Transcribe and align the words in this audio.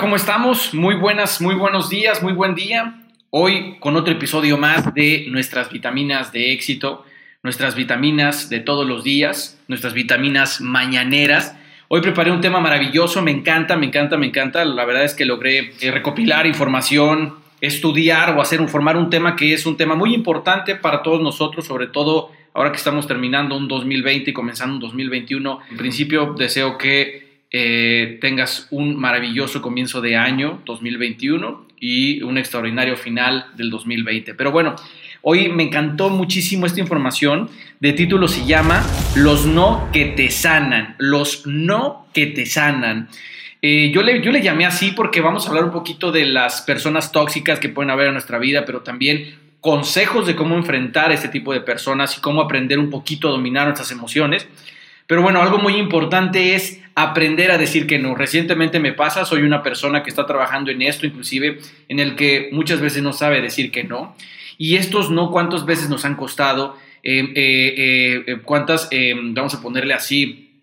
¿cómo 0.00 0.16
estamos? 0.16 0.72
Muy 0.72 0.94
buenas, 0.94 1.42
muy 1.42 1.54
buenos 1.54 1.90
días, 1.90 2.22
muy 2.22 2.32
buen 2.32 2.54
día. 2.54 3.02
Hoy 3.28 3.76
con 3.80 3.96
otro 3.96 4.14
episodio 4.14 4.56
más 4.56 4.94
de 4.94 5.26
nuestras 5.28 5.70
vitaminas 5.70 6.32
de 6.32 6.52
éxito, 6.52 7.04
nuestras 7.42 7.74
vitaminas 7.74 8.48
de 8.48 8.60
todos 8.60 8.88
los 8.88 9.04
días, 9.04 9.60
nuestras 9.68 9.92
vitaminas 9.92 10.62
mañaneras. 10.62 11.54
Hoy 11.88 12.00
preparé 12.00 12.30
un 12.30 12.40
tema 12.40 12.60
maravilloso, 12.60 13.20
me 13.20 13.30
encanta, 13.30 13.76
me 13.76 13.86
encanta, 13.86 14.16
me 14.16 14.26
encanta. 14.26 14.64
La 14.64 14.86
verdad 14.86 15.04
es 15.04 15.12
que 15.12 15.26
logré 15.26 15.74
eh, 15.80 15.90
recopilar 15.90 16.46
información, 16.46 17.34
estudiar 17.60 18.34
o 18.38 18.40
hacer 18.40 18.62
un, 18.62 18.68
formar 18.68 18.96
un 18.96 19.10
tema 19.10 19.36
que 19.36 19.52
es 19.52 19.66
un 19.66 19.76
tema 19.76 19.96
muy 19.96 20.14
importante 20.14 20.76
para 20.76 21.02
todos 21.02 21.20
nosotros, 21.20 21.66
sobre 21.66 21.88
todo 21.88 22.30
ahora 22.54 22.70
que 22.72 22.78
estamos 22.78 23.06
terminando 23.06 23.54
un 23.54 23.68
2020 23.68 24.30
y 24.30 24.32
comenzando 24.32 24.76
un 24.76 24.80
2021. 24.80 25.60
En 25.70 25.76
principio 25.76 26.34
deseo 26.38 26.78
que 26.78 27.29
eh, 27.52 28.18
tengas 28.20 28.68
un 28.70 28.96
maravilloso 28.96 29.60
comienzo 29.60 30.00
de 30.00 30.16
año 30.16 30.62
2021 30.66 31.66
y 31.80 32.22
un 32.22 32.38
extraordinario 32.38 32.96
final 32.96 33.46
del 33.56 33.70
2020. 33.70 34.34
Pero 34.34 34.52
bueno, 34.52 34.76
hoy 35.22 35.48
me 35.48 35.64
encantó 35.64 36.10
muchísimo 36.10 36.66
esta 36.66 36.80
información. 36.80 37.50
De 37.80 37.92
título 37.92 38.28
se 38.28 38.46
llama 38.46 38.86
Los 39.16 39.46
no 39.46 39.88
que 39.92 40.06
te 40.06 40.30
sanan. 40.30 40.94
Los 40.98 41.46
no 41.46 42.06
que 42.14 42.26
te 42.26 42.46
sanan. 42.46 43.08
Eh, 43.62 43.90
yo, 43.92 44.02
le, 44.02 44.22
yo 44.22 44.30
le 44.30 44.42
llamé 44.42 44.64
así 44.64 44.92
porque 44.92 45.20
vamos 45.20 45.46
a 45.46 45.48
hablar 45.48 45.64
un 45.64 45.72
poquito 45.72 46.12
de 46.12 46.26
las 46.26 46.62
personas 46.62 47.12
tóxicas 47.12 47.58
que 47.58 47.68
pueden 47.68 47.90
haber 47.90 48.06
en 48.06 48.14
nuestra 48.14 48.38
vida, 48.38 48.64
pero 48.64 48.80
también 48.80 49.34
consejos 49.60 50.26
de 50.26 50.36
cómo 50.36 50.54
enfrentar 50.54 51.10
a 51.10 51.14
este 51.14 51.28
tipo 51.28 51.52
de 51.52 51.60
personas 51.60 52.16
y 52.16 52.20
cómo 52.20 52.40
aprender 52.40 52.78
un 52.78 52.90
poquito 52.90 53.28
a 53.28 53.32
dominar 53.32 53.66
nuestras 53.66 53.90
emociones. 53.90 54.46
Pero 55.10 55.22
bueno, 55.22 55.42
algo 55.42 55.58
muy 55.58 55.74
importante 55.74 56.54
es 56.54 56.80
aprender 56.94 57.50
a 57.50 57.58
decir 57.58 57.88
que 57.88 57.98
no. 57.98 58.14
Recientemente 58.14 58.78
me 58.78 58.92
pasa, 58.92 59.24
soy 59.24 59.42
una 59.42 59.60
persona 59.60 60.04
que 60.04 60.08
está 60.08 60.24
trabajando 60.24 60.70
en 60.70 60.82
esto, 60.82 61.04
inclusive 61.04 61.58
en 61.88 61.98
el 61.98 62.14
que 62.14 62.48
muchas 62.52 62.80
veces 62.80 63.02
no 63.02 63.12
sabe 63.12 63.40
decir 63.42 63.72
que 63.72 63.82
no. 63.82 64.14
Y 64.56 64.76
estos 64.76 65.10
no, 65.10 65.32
¿cuántas 65.32 65.66
veces 65.66 65.88
nos 65.88 66.04
han 66.04 66.14
costado? 66.14 66.76
Eh, 67.02 67.24
eh, 67.34 68.24
eh, 68.24 68.36
¿Cuántas, 68.44 68.88
vamos 69.32 69.52
a 69.52 69.60
ponerle 69.60 69.94
así, 69.94 70.62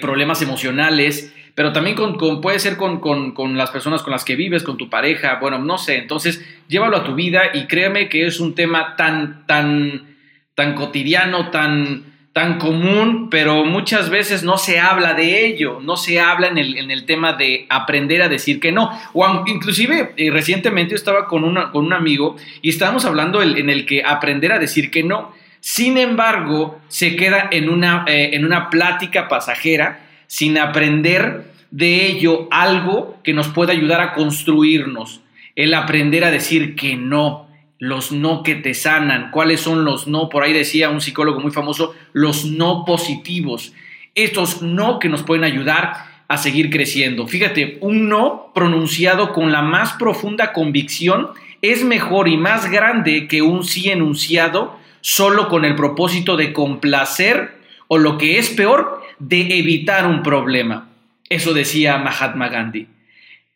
problemas 0.00 0.40
emocionales? 0.40 1.30
Pero 1.54 1.70
también 1.74 1.96
con, 1.96 2.40
puede 2.40 2.60
ser 2.60 2.78
con, 2.78 3.00
con, 3.00 3.58
las 3.58 3.70
personas 3.70 4.02
con 4.02 4.12
las 4.12 4.24
que 4.24 4.36
vives, 4.36 4.62
con 4.62 4.78
tu 4.78 4.88
pareja, 4.88 5.36
bueno, 5.38 5.58
no 5.58 5.76
sé. 5.76 5.98
Entonces, 5.98 6.42
llévalo 6.66 6.96
a 6.96 7.04
tu 7.04 7.14
vida 7.14 7.50
y 7.52 7.66
créeme 7.66 8.08
que 8.08 8.24
es 8.24 8.40
un 8.40 8.54
tema 8.54 8.96
tan, 8.96 9.46
tan, 9.46 10.16
tan 10.54 10.74
cotidiano, 10.74 11.50
tan, 11.50 12.09
tan 12.32 12.58
común, 12.58 13.28
pero 13.28 13.64
muchas 13.64 14.08
veces 14.08 14.44
no 14.44 14.56
se 14.56 14.78
habla 14.78 15.14
de 15.14 15.46
ello, 15.46 15.80
no 15.82 15.96
se 15.96 16.20
habla 16.20 16.46
en 16.46 16.58
el, 16.58 16.78
en 16.78 16.90
el 16.90 17.04
tema 17.04 17.32
de 17.32 17.66
aprender 17.68 18.22
a 18.22 18.28
decir 18.28 18.60
que 18.60 18.70
no. 18.70 18.90
O 19.12 19.44
inclusive 19.46 20.12
eh, 20.16 20.30
recientemente 20.30 20.92
yo 20.92 20.96
estaba 20.96 21.26
con, 21.26 21.42
una, 21.42 21.72
con 21.72 21.84
un 21.84 21.92
amigo 21.92 22.36
y 22.62 22.68
estábamos 22.68 23.04
hablando 23.04 23.42
en 23.42 23.68
el 23.68 23.84
que 23.84 24.04
aprender 24.04 24.52
a 24.52 24.58
decir 24.58 24.90
que 24.90 25.02
no. 25.02 25.32
Sin 25.60 25.98
embargo, 25.98 26.80
se 26.88 27.16
queda 27.16 27.48
en 27.50 27.68
una, 27.68 28.04
eh, 28.06 28.30
en 28.32 28.44
una 28.44 28.70
plática 28.70 29.28
pasajera 29.28 30.06
sin 30.26 30.56
aprender 30.56 31.50
de 31.72 32.06
ello 32.06 32.48
algo 32.50 33.18
que 33.24 33.32
nos 33.32 33.48
pueda 33.48 33.72
ayudar 33.72 34.00
a 34.00 34.12
construirnos, 34.12 35.20
el 35.56 35.74
aprender 35.74 36.24
a 36.24 36.30
decir 36.30 36.76
que 36.76 36.96
no, 36.96 37.49
los 37.80 38.12
no 38.12 38.44
que 38.44 38.54
te 38.54 38.74
sanan. 38.74 39.30
¿Cuáles 39.32 39.62
son 39.62 39.84
los 39.84 40.06
no? 40.06 40.28
Por 40.28 40.44
ahí 40.44 40.52
decía 40.52 40.90
un 40.90 41.00
psicólogo 41.00 41.40
muy 41.40 41.50
famoso, 41.50 41.94
los 42.12 42.44
no 42.44 42.84
positivos. 42.84 43.72
Estos 44.14 44.62
no 44.62 44.98
que 45.00 45.08
nos 45.08 45.22
pueden 45.22 45.44
ayudar 45.44 45.94
a 46.28 46.36
seguir 46.36 46.70
creciendo. 46.70 47.26
Fíjate, 47.26 47.78
un 47.80 48.08
no 48.08 48.52
pronunciado 48.54 49.32
con 49.32 49.50
la 49.50 49.62
más 49.62 49.94
profunda 49.94 50.52
convicción 50.52 51.30
es 51.62 51.82
mejor 51.82 52.28
y 52.28 52.36
más 52.36 52.70
grande 52.70 53.26
que 53.26 53.42
un 53.42 53.64
sí 53.64 53.90
enunciado 53.90 54.78
solo 55.00 55.48
con 55.48 55.64
el 55.64 55.74
propósito 55.74 56.36
de 56.36 56.52
complacer 56.52 57.58
o 57.88 57.96
lo 57.96 58.18
que 58.18 58.38
es 58.38 58.50
peor, 58.50 59.02
de 59.18 59.58
evitar 59.58 60.06
un 60.06 60.22
problema. 60.22 60.90
Eso 61.30 61.54
decía 61.54 61.96
Mahatma 61.96 62.48
Gandhi. 62.48 62.86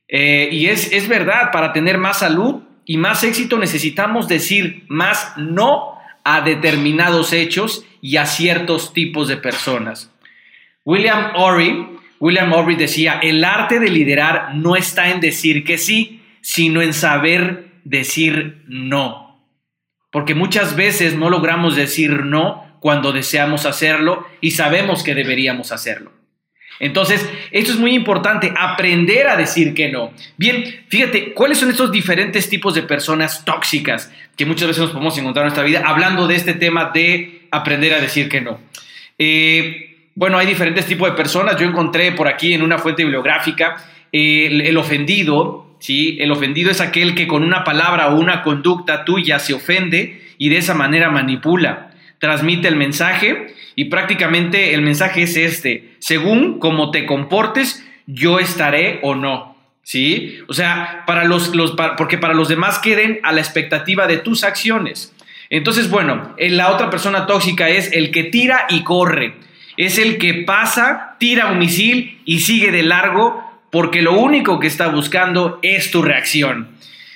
Eh, 0.08 0.48
y 0.50 0.66
es, 0.66 0.92
es 0.92 1.08
verdad, 1.08 1.50
para 1.52 1.72
tener 1.74 1.98
más 1.98 2.20
salud 2.20 2.62
y 2.86 2.96
más 2.96 3.24
éxito 3.24 3.58
necesitamos 3.58 4.28
decir 4.28 4.84
más 4.88 5.32
no 5.36 5.98
a 6.24 6.40
determinados 6.40 7.32
hechos 7.32 7.84
y 8.00 8.16
a 8.16 8.26
ciertos 8.26 8.92
tipos 8.92 9.28
de 9.28 9.36
personas. 9.36 10.10
William 10.84 11.32
Ory, 11.36 11.98
William 12.20 12.52
Ory 12.52 12.76
decía, 12.76 13.18
el 13.22 13.44
arte 13.44 13.80
de 13.80 13.88
liderar 13.88 14.54
no 14.54 14.76
está 14.76 15.10
en 15.10 15.20
decir 15.20 15.64
que 15.64 15.78
sí, 15.78 16.22
sino 16.40 16.82
en 16.82 16.92
saber 16.92 17.72
decir 17.84 18.62
no. 18.66 19.48
Porque 20.10 20.34
muchas 20.34 20.76
veces 20.76 21.16
no 21.16 21.30
logramos 21.30 21.76
decir 21.76 22.24
no 22.24 22.78
cuando 22.80 23.12
deseamos 23.12 23.66
hacerlo 23.66 24.26
y 24.40 24.52
sabemos 24.52 25.02
que 25.02 25.14
deberíamos 25.14 25.72
hacerlo. 25.72 26.12
Entonces, 26.80 27.28
esto 27.50 27.72
es 27.72 27.78
muy 27.78 27.94
importante, 27.94 28.52
aprender 28.56 29.28
a 29.28 29.36
decir 29.36 29.74
que 29.74 29.90
no. 29.90 30.12
Bien, 30.36 30.84
fíjate, 30.88 31.32
¿cuáles 31.32 31.58
son 31.58 31.70
estos 31.70 31.92
diferentes 31.92 32.48
tipos 32.48 32.74
de 32.74 32.82
personas 32.82 33.44
tóxicas 33.44 34.12
que 34.36 34.44
muchas 34.44 34.68
veces 34.68 34.82
nos 34.82 34.90
podemos 34.90 35.16
encontrar 35.18 35.44
en 35.44 35.48
nuestra 35.48 35.64
vida 35.64 35.82
hablando 35.84 36.26
de 36.26 36.34
este 36.34 36.54
tema 36.54 36.90
de 36.92 37.42
aprender 37.50 37.94
a 37.94 38.00
decir 38.00 38.28
que 38.28 38.40
no? 38.40 38.58
Eh, 39.18 40.08
bueno, 40.14 40.38
hay 40.38 40.46
diferentes 40.46 40.86
tipos 40.86 41.08
de 41.08 41.16
personas. 41.16 41.56
Yo 41.56 41.66
encontré 41.66 42.12
por 42.12 42.28
aquí 42.28 42.52
en 42.52 42.62
una 42.62 42.78
fuente 42.78 43.04
bibliográfica 43.04 43.76
el, 44.12 44.76
ofendido, 44.76 45.76
¿sí? 45.80 46.18
El 46.20 46.30
ofendido 46.30 46.70
es 46.70 46.80
aquel 46.80 47.14
que 47.14 47.26
con 47.26 47.42
una 47.42 47.64
palabra 47.64 48.08
o 48.08 48.18
una 48.18 48.42
conducta 48.42 49.04
tuya 49.04 49.38
se 49.38 49.54
ofende 49.54 50.22
y 50.38 50.48
de 50.48 50.58
esa 50.58 50.74
manera 50.74 51.10
manipula 51.10 51.90
transmite 52.18 52.68
el 52.68 52.76
mensaje 52.76 53.48
y 53.74 53.86
prácticamente 53.86 54.72
el 54.72 54.82
mensaje 54.82 55.22
es 55.22 55.36
este, 55.36 55.93
según 56.04 56.58
cómo 56.58 56.90
te 56.90 57.06
comportes, 57.06 57.82
yo 58.06 58.38
estaré 58.38 58.98
o 59.00 59.14
no. 59.14 59.56
¿Sí? 59.82 60.38
O 60.48 60.52
sea, 60.52 61.04
para 61.06 61.24
los, 61.24 61.54
los 61.54 61.74
porque 61.96 62.18
para 62.18 62.34
los 62.34 62.48
demás 62.48 62.78
queden 62.78 63.20
a 63.22 63.32
la 63.32 63.40
expectativa 63.40 64.06
de 64.06 64.18
tus 64.18 64.44
acciones. 64.44 65.14
Entonces, 65.48 65.88
bueno, 65.88 66.34
eh, 66.36 66.50
la 66.50 66.72
otra 66.72 66.90
persona 66.90 67.24
tóxica 67.24 67.70
es 67.70 67.90
el 67.92 68.10
que 68.10 68.24
tira 68.24 68.66
y 68.68 68.82
corre. 68.82 69.36
Es 69.78 69.96
el 69.96 70.18
que 70.18 70.34
pasa, 70.34 71.16
tira 71.18 71.50
un 71.50 71.58
misil 71.58 72.20
y 72.26 72.40
sigue 72.40 72.70
de 72.70 72.82
largo 72.82 73.42
porque 73.70 74.02
lo 74.02 74.12
único 74.12 74.60
que 74.60 74.66
está 74.66 74.88
buscando 74.88 75.58
es 75.62 75.90
tu 75.90 76.02
reacción. 76.02 76.68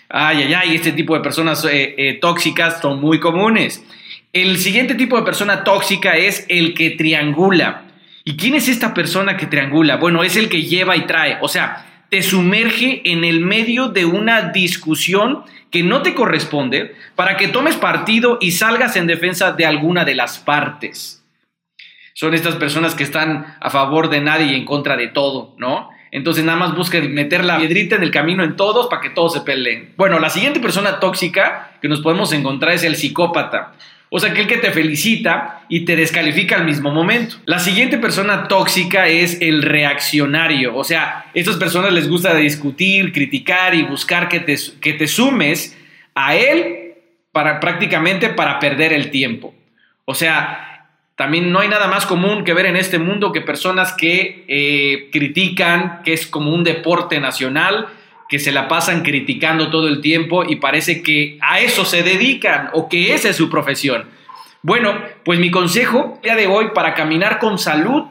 Ay, 0.08 0.44
ay, 0.44 0.54
ay, 0.54 0.76
este 0.76 0.92
tipo 0.92 1.14
de 1.14 1.20
personas 1.20 1.62
eh, 1.66 1.94
eh, 1.98 2.14
tóxicas 2.22 2.80
son 2.80 3.02
muy 3.02 3.20
comunes. 3.20 3.84
El 4.32 4.56
siguiente 4.56 4.94
tipo 4.94 5.18
de 5.18 5.26
persona 5.26 5.62
tóxica 5.62 6.16
es 6.16 6.46
el 6.48 6.72
que 6.72 6.88
triangula. 6.88 7.84
¿Y 8.28 8.36
quién 8.36 8.54
es 8.54 8.68
esta 8.68 8.92
persona 8.92 9.38
que 9.38 9.46
triangula? 9.46 9.96
Bueno, 9.96 10.22
es 10.22 10.36
el 10.36 10.50
que 10.50 10.64
lleva 10.64 10.98
y 10.98 11.06
trae. 11.06 11.38
O 11.40 11.48
sea, 11.48 11.86
te 12.10 12.22
sumerge 12.22 13.00
en 13.10 13.24
el 13.24 13.40
medio 13.40 13.88
de 13.88 14.04
una 14.04 14.50
discusión 14.50 15.44
que 15.70 15.82
no 15.82 16.02
te 16.02 16.12
corresponde 16.12 16.94
para 17.14 17.38
que 17.38 17.48
tomes 17.48 17.76
partido 17.76 18.36
y 18.38 18.50
salgas 18.50 18.96
en 18.96 19.06
defensa 19.06 19.52
de 19.52 19.64
alguna 19.64 20.04
de 20.04 20.14
las 20.14 20.38
partes. 20.38 21.24
Son 22.12 22.34
estas 22.34 22.56
personas 22.56 22.94
que 22.94 23.04
están 23.04 23.56
a 23.60 23.70
favor 23.70 24.10
de 24.10 24.20
nadie 24.20 24.52
y 24.52 24.56
en 24.56 24.66
contra 24.66 24.98
de 24.98 25.08
todo, 25.08 25.54
¿no? 25.56 25.88
Entonces 26.10 26.44
nada 26.44 26.58
más 26.58 26.76
buscan 26.76 27.10
meter 27.14 27.46
la 27.46 27.56
piedrita 27.56 27.96
en 27.96 28.02
el 28.02 28.10
camino 28.10 28.44
en 28.44 28.56
todos 28.56 28.88
para 28.88 29.00
que 29.00 29.08
todos 29.08 29.32
se 29.32 29.40
peleen. 29.40 29.94
Bueno, 29.96 30.18
la 30.18 30.28
siguiente 30.28 30.60
persona 30.60 31.00
tóxica 31.00 31.70
que 31.80 31.88
nos 31.88 32.02
podemos 32.02 32.30
encontrar 32.34 32.74
es 32.74 32.84
el 32.84 32.96
psicópata. 32.96 33.72
O 34.10 34.18
sea, 34.18 34.30
aquel 34.30 34.46
que 34.46 34.56
te 34.56 34.70
felicita 34.70 35.64
y 35.68 35.84
te 35.84 35.94
descalifica 35.94 36.56
al 36.56 36.64
mismo 36.64 36.90
momento. 36.90 37.36
La 37.44 37.58
siguiente 37.58 37.98
persona 37.98 38.48
tóxica 38.48 39.06
es 39.08 39.40
el 39.40 39.62
reaccionario. 39.62 40.74
O 40.76 40.84
sea, 40.84 41.18
a 41.18 41.30
estas 41.34 41.56
personas 41.56 41.92
les 41.92 42.08
gusta 42.08 42.34
discutir, 42.34 43.12
criticar 43.12 43.74
y 43.74 43.82
buscar 43.82 44.28
que 44.28 44.40
te, 44.40 44.56
que 44.80 44.94
te 44.94 45.06
sumes 45.06 45.76
a 46.14 46.34
él 46.36 46.94
para 47.32 47.60
prácticamente 47.60 48.30
para 48.30 48.58
perder 48.58 48.92
el 48.94 49.10
tiempo. 49.10 49.54
O 50.06 50.14
sea, 50.14 50.68
también 51.14 51.52
no 51.52 51.58
hay 51.60 51.68
nada 51.68 51.88
más 51.88 52.06
común 52.06 52.44
que 52.44 52.54
ver 52.54 52.66
en 52.66 52.76
este 52.76 52.98
mundo 52.98 53.32
que 53.32 53.40
personas 53.40 53.92
que 53.92 54.44
eh, 54.48 55.10
critican, 55.12 56.00
que 56.04 56.14
es 56.14 56.26
como 56.26 56.54
un 56.54 56.64
deporte 56.64 57.20
nacional, 57.20 57.88
que 58.28 58.38
se 58.38 58.52
la 58.52 58.68
pasan 58.68 59.02
criticando 59.02 59.70
todo 59.70 59.88
el 59.88 60.00
tiempo 60.00 60.44
y 60.44 60.56
parece 60.56 61.02
que 61.02 61.38
a 61.40 61.60
eso 61.60 61.84
se 61.84 62.02
dedican 62.02 62.70
o 62.74 62.88
que 62.88 63.14
esa 63.14 63.30
es 63.30 63.36
su 63.36 63.48
profesión. 63.48 64.08
Bueno, 64.62 64.94
pues 65.24 65.38
mi 65.38 65.50
consejo 65.50 66.18
día 66.22 66.34
de 66.34 66.46
hoy 66.46 66.68
para 66.74 66.94
caminar 66.94 67.38
con 67.38 67.58
salud 67.58 68.04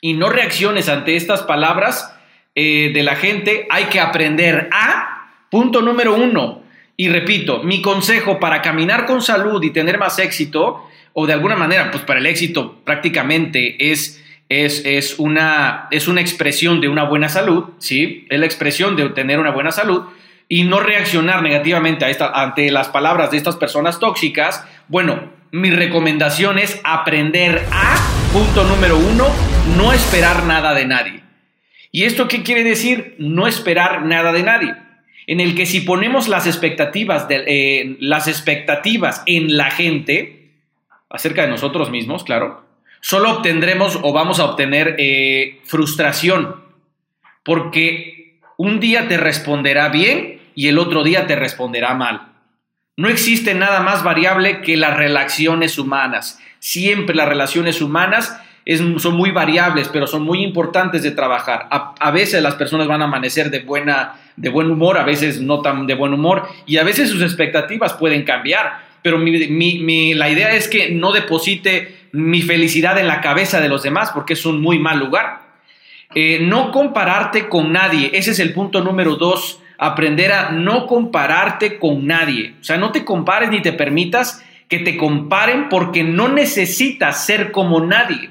y 0.00 0.14
no 0.14 0.28
reacciones 0.28 0.88
ante 0.88 1.16
estas 1.16 1.42
palabras 1.42 2.14
eh, 2.54 2.90
de 2.92 3.02
la 3.02 3.16
gente, 3.16 3.66
hay 3.70 3.84
que 3.84 4.00
aprender 4.00 4.68
a, 4.72 5.32
punto 5.50 5.82
número 5.82 6.14
uno, 6.14 6.62
y 6.96 7.08
repito, 7.08 7.62
mi 7.62 7.80
consejo 7.80 8.38
para 8.38 8.60
caminar 8.60 9.06
con 9.06 9.22
salud 9.22 9.62
y 9.62 9.70
tener 9.70 9.98
más 9.98 10.18
éxito, 10.18 10.86
o 11.12 11.26
de 11.26 11.32
alguna 11.32 11.56
manera, 11.56 11.90
pues 11.90 12.02
para 12.04 12.20
el 12.20 12.26
éxito 12.26 12.82
prácticamente 12.84 13.90
es 13.90 14.19
es, 14.50 14.84
es, 14.84 15.18
una, 15.18 15.86
es 15.92 16.08
una 16.08 16.20
expresión 16.20 16.80
de 16.80 16.88
una 16.88 17.04
buena 17.04 17.28
salud, 17.28 17.66
¿sí? 17.78 18.26
Es 18.28 18.38
la 18.38 18.46
expresión 18.46 18.96
de 18.96 19.08
tener 19.10 19.38
una 19.38 19.52
buena 19.52 19.70
salud 19.70 20.02
y 20.48 20.64
no 20.64 20.80
reaccionar 20.80 21.40
negativamente 21.42 22.04
a 22.04 22.10
esta, 22.10 22.28
ante 22.28 22.70
las 22.72 22.88
palabras 22.88 23.30
de 23.30 23.36
estas 23.36 23.54
personas 23.54 24.00
tóxicas, 24.00 24.66
bueno, 24.88 25.30
mi 25.52 25.70
recomendación 25.70 26.58
es 26.58 26.80
aprender 26.82 27.64
a, 27.70 27.94
punto 28.32 28.64
número 28.64 28.98
uno, 28.98 29.28
no 29.76 29.92
esperar 29.92 30.44
nada 30.44 30.74
de 30.74 30.84
nadie. 30.84 31.22
¿Y 31.92 32.02
esto 32.02 32.26
qué 32.26 32.42
quiere 32.42 32.64
decir? 32.64 33.14
No 33.18 33.46
esperar 33.46 34.04
nada 34.04 34.32
de 34.32 34.42
nadie. 34.42 34.74
En 35.28 35.38
el 35.38 35.54
que 35.54 35.64
si 35.64 35.80
ponemos 35.80 36.26
las 36.26 36.48
expectativas, 36.48 37.28
de, 37.28 37.44
eh, 37.46 37.96
las 38.00 38.26
expectativas 38.26 39.22
en 39.26 39.56
la 39.56 39.70
gente, 39.70 40.50
acerca 41.08 41.42
de 41.42 41.48
nosotros 41.48 41.90
mismos, 41.90 42.24
claro, 42.24 42.69
solo 43.00 43.30
obtendremos 43.30 43.98
o 44.02 44.12
vamos 44.12 44.40
a 44.40 44.44
obtener 44.44 44.96
eh, 44.98 45.60
frustración, 45.64 46.56
porque 47.44 48.38
un 48.56 48.80
día 48.80 49.08
te 49.08 49.16
responderá 49.16 49.88
bien 49.88 50.40
y 50.54 50.68
el 50.68 50.78
otro 50.78 51.02
día 51.02 51.26
te 51.26 51.36
responderá 51.36 51.94
mal. 51.94 52.32
No 52.96 53.08
existe 53.08 53.54
nada 53.54 53.80
más 53.80 54.02
variable 54.02 54.60
que 54.60 54.76
las 54.76 54.96
relaciones 54.96 55.78
humanas. 55.78 56.38
Siempre 56.58 57.16
las 57.16 57.28
relaciones 57.28 57.80
humanas 57.80 58.38
son 58.98 59.14
muy 59.14 59.30
variables, 59.30 59.88
pero 59.88 60.06
son 60.06 60.22
muy 60.22 60.42
importantes 60.42 61.02
de 61.02 61.10
trabajar. 61.10 61.66
A, 61.70 62.10
veces 62.10 62.42
las 62.42 62.56
personas 62.56 62.86
van 62.86 63.00
a 63.02 63.06
amanecer 63.06 63.50
de, 63.50 63.60
buena, 63.60 64.14
de 64.36 64.48
buen 64.50 64.70
humor, 64.70 64.98
a 64.98 65.04
veces 65.04 65.40
no 65.40 65.62
tan 65.62 65.86
de 65.86 65.94
buen 65.94 66.12
humor, 66.12 66.46
y 66.66 66.76
a 66.76 66.84
veces 66.84 67.10
sus 67.10 67.22
expectativas 67.22 67.94
pueden 67.94 68.24
cambiar. 68.24 68.90
Pero 69.02 69.18
la 69.18 70.28
idea 70.28 70.54
es 70.54 70.68
que 70.68 70.90
no 70.90 71.12
deposite 71.12 71.99
mi 72.12 72.42
felicidad 72.42 72.98
en 72.98 73.06
la 73.06 73.20
cabeza 73.20 73.60
de 73.60 73.68
los 73.68 73.82
demás, 73.82 74.10
porque 74.12 74.34
es 74.34 74.44
un 74.46 74.60
muy 74.60 74.78
mal 74.78 74.98
lugar. 74.98 75.40
Eh, 76.14 76.40
no 76.42 76.72
compararte 76.72 77.48
con 77.48 77.72
nadie, 77.72 78.10
ese 78.14 78.32
es 78.32 78.38
el 78.40 78.52
punto 78.52 78.82
número 78.82 79.16
dos, 79.16 79.60
aprender 79.78 80.32
a 80.32 80.50
no 80.50 80.86
compararte 80.86 81.78
con 81.78 82.06
nadie. 82.06 82.54
O 82.60 82.64
sea, 82.64 82.76
no 82.76 82.92
te 82.92 83.04
compares 83.04 83.50
ni 83.50 83.62
te 83.62 83.72
permitas 83.72 84.44
que 84.68 84.78
te 84.78 84.96
comparen 84.96 85.68
porque 85.68 86.04
no 86.04 86.28
necesitas 86.28 87.24
ser 87.24 87.50
como 87.52 87.80
nadie. 87.80 88.30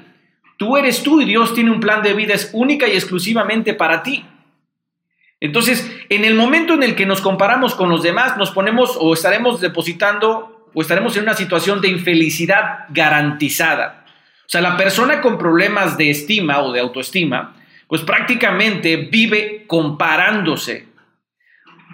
Tú 0.56 0.76
eres 0.76 1.02
tú 1.02 1.20
y 1.20 1.24
Dios 1.24 1.54
tiene 1.54 1.70
un 1.70 1.80
plan 1.80 2.02
de 2.02 2.14
vida 2.14 2.34
es 2.34 2.50
única 2.52 2.86
y 2.86 2.92
exclusivamente 2.92 3.74
para 3.74 4.02
ti. 4.02 4.24
Entonces, 5.40 5.90
en 6.10 6.24
el 6.24 6.34
momento 6.34 6.74
en 6.74 6.82
el 6.82 6.94
que 6.94 7.06
nos 7.06 7.22
comparamos 7.22 7.74
con 7.74 7.88
los 7.88 8.02
demás, 8.02 8.36
nos 8.36 8.50
ponemos 8.50 8.96
o 9.00 9.14
estaremos 9.14 9.60
depositando 9.60 10.59
o 10.74 10.82
estaremos 10.82 11.16
en 11.16 11.24
una 11.24 11.34
situación 11.34 11.80
de 11.80 11.88
infelicidad 11.88 12.86
garantizada. 12.90 14.04
O 14.40 14.48
sea, 14.48 14.60
la 14.60 14.76
persona 14.76 15.20
con 15.20 15.38
problemas 15.38 15.96
de 15.96 16.10
estima 16.10 16.60
o 16.60 16.72
de 16.72 16.80
autoestima, 16.80 17.54
pues 17.86 18.02
prácticamente 18.02 18.96
vive 18.96 19.64
comparándose 19.66 20.90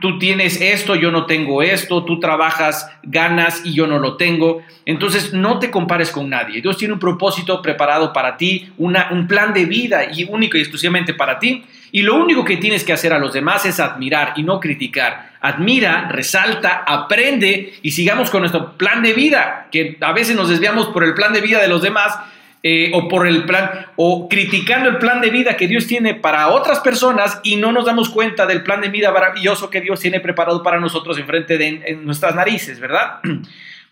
tú 0.01 0.19
tienes 0.19 0.61
esto, 0.61 0.95
yo 0.95 1.11
no 1.11 1.27
tengo 1.27 1.63
esto, 1.63 2.05
tú 2.05 2.21
trabajas, 2.21 2.91
ganas 3.03 3.63
y 3.65 3.75
yo 3.75 3.87
no 3.87 3.99
lo 3.99 4.17
tengo. 4.17 4.63
Entonces 4.85 5.33
no 5.33 5.59
te 5.59 5.71
compares 5.71 6.11
con 6.11 6.29
nadie. 6.29 6.61
Dios 6.61 6.77
tiene 6.77 6.95
un 6.95 7.01
propósito 7.01 7.63
preparado 7.63 8.13
para 8.13 8.37
ti, 8.37 8.73
una, 8.77 9.09
un 9.11 9.27
plan 9.27 9.53
de 9.55 9.65
vida 9.65 10.13
y 10.13 10.25
único 10.25 10.57
y 10.57 10.61
exclusivamente 10.61 11.15
para 11.15 11.39
ti. 11.39 11.65
Y 11.93 12.03
lo 12.03 12.17
único 12.17 12.45
que 12.45 12.57
tienes 12.57 12.85
que 12.85 12.93
hacer 12.93 13.13
a 13.13 13.19
los 13.19 13.33
demás 13.33 13.65
es 13.65 13.81
admirar 13.81 14.35
y 14.37 14.43
no 14.43 14.61
criticar. 14.61 15.36
Admira, 15.47 16.09
resalta, 16.09 16.83
aprende 16.85 17.75
y 17.81 17.93
sigamos 17.93 18.31
con 18.31 18.41
nuestro 18.41 18.77
plan 18.77 19.01
de 19.01 19.13
vida, 19.13 19.69
que 19.71 19.97
a 20.01 20.11
veces 20.13 20.35
nos 20.35 20.49
desviamos 20.49 20.89
por 20.89 21.05
el 21.05 21.15
plan 21.15 21.33
de 21.33 21.41
vida 21.41 21.63
de 21.63 21.69
los 21.69 21.83
demás 21.83 22.19
eh, 22.65 22.91
o 22.93 23.07
por 23.07 23.29
el 23.29 23.45
plan, 23.45 23.87
o 23.95 24.29
criticando 24.29 24.89
el 24.89 24.99
plan 24.99 25.21
de 25.21 25.31
vida 25.31 25.57
que 25.57 25.69
Dios 25.69 25.87
tiene 25.87 26.17
para 26.17 26.49
otras 26.49 26.81
personas 26.81 27.39
y 27.45 27.55
no 27.55 27.71
nos 27.71 27.85
damos 27.85 28.09
cuenta 28.09 28.45
del 28.45 28.65
plan 28.65 28.81
de 28.81 28.89
vida 28.89 29.13
maravilloso 29.13 29.71
que 29.71 29.81
Dios 29.81 30.01
tiene 30.01 30.19
preparado 30.19 30.65
para 30.65 30.81
nosotros 30.81 31.17
enfrente 31.17 31.59
de 31.59 31.97
nuestras 32.03 32.35
narices, 32.35 32.81
¿verdad? 32.81 33.21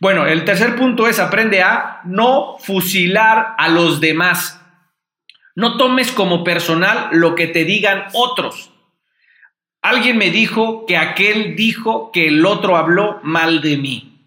Bueno, 0.01 0.27
el 0.27 0.45
tercer 0.45 0.75
punto 0.75 1.07
es 1.07 1.21
aprende 1.21 1.63
a 1.63 2.01
no 2.05 2.57
fusilar 2.59 3.55
a 3.57 3.69
los 3.69 4.01
demás. 4.01 4.61
No 5.55 5.77
tomes 5.77 6.11
como 6.11 6.43
personal 6.43 7.11
lo 7.13 7.37
que 7.37 7.47
te 7.47 7.65
digan 7.65 8.07
otros. 8.13 8.74
Alguien 9.85 10.17
me 10.17 10.31
dijo 10.31 10.87
que 10.87 10.97
aquel 10.97 11.57
dijo 11.57 12.11
que 12.11 12.29
el 12.29 12.47
otro 12.47 12.79
habló 12.79 13.21
mal 13.23 13.61
de 13.61 13.77
mí. 13.77 14.19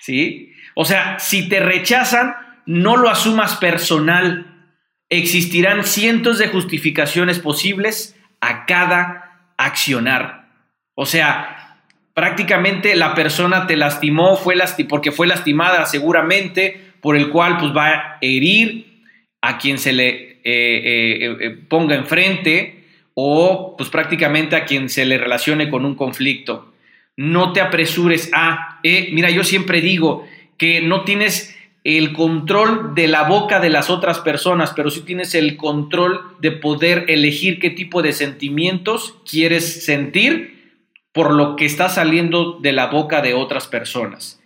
¿Sí? 0.00 0.52
O 0.74 0.84
sea, 0.84 1.20
si 1.20 1.48
te 1.48 1.60
rechazan, 1.60 2.34
no 2.66 2.96
lo 2.96 3.08
asumas 3.08 3.54
personal. 3.54 4.66
Existirán 5.10 5.84
cientos 5.84 6.38
de 6.38 6.48
justificaciones 6.48 7.38
posibles 7.38 8.20
a 8.40 8.66
cada 8.66 9.52
accionar. 9.56 10.48
O 10.96 11.06
sea, 11.06 11.78
prácticamente 12.12 12.96
la 12.96 13.14
persona 13.14 13.68
te 13.68 13.76
lastimó 13.76 14.36
fue 14.36 14.56
porque 14.88 15.12
fue 15.12 15.28
lastimada 15.28 15.86
seguramente, 15.86 16.94
por 17.00 17.14
el 17.14 17.30
cual 17.30 17.58
pues 17.58 17.70
va 17.72 17.90
a 17.90 18.18
herir 18.20 19.04
a 19.40 19.56
quien 19.56 19.78
se 19.78 19.92
le 19.92 20.08
eh, 20.08 20.40
eh, 20.42 21.36
eh, 21.40 21.50
ponga 21.68 21.94
enfrente 21.94 22.73
o 23.14 23.76
pues 23.76 23.88
prácticamente 23.90 24.56
a 24.56 24.64
quien 24.64 24.88
se 24.88 25.04
le 25.04 25.18
relacione 25.18 25.70
con 25.70 25.84
un 25.84 25.94
conflicto. 25.94 26.72
No 27.16 27.52
te 27.52 27.60
apresures 27.60 28.30
a, 28.34 28.80
mira, 28.82 29.30
yo 29.30 29.44
siempre 29.44 29.80
digo 29.80 30.26
que 30.58 30.80
no 30.80 31.04
tienes 31.04 31.56
el 31.84 32.12
control 32.14 32.94
de 32.94 33.08
la 33.08 33.24
boca 33.24 33.60
de 33.60 33.68
las 33.68 33.90
otras 33.90 34.18
personas, 34.20 34.72
pero 34.74 34.90
sí 34.90 35.02
tienes 35.02 35.34
el 35.34 35.56
control 35.56 36.20
de 36.40 36.50
poder 36.50 37.04
elegir 37.08 37.58
qué 37.58 37.70
tipo 37.70 38.02
de 38.02 38.12
sentimientos 38.12 39.16
quieres 39.30 39.84
sentir 39.84 40.80
por 41.12 41.32
lo 41.32 41.56
que 41.56 41.66
está 41.66 41.88
saliendo 41.88 42.58
de 42.60 42.72
la 42.72 42.86
boca 42.86 43.20
de 43.20 43.34
otras 43.34 43.68
personas. 43.68 44.40